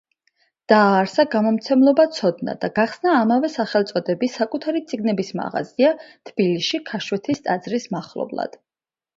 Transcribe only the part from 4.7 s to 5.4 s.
წიგნების